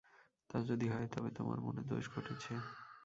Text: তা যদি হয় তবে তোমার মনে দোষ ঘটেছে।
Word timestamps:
তা 0.49 0.57
যদি 0.69 0.87
হয় 0.87 1.07
তবে 1.07 1.29
তোমার 1.31 1.59
মনে 1.61 1.81
দোষ 1.83 2.05
ঘটেছে। 2.15 2.53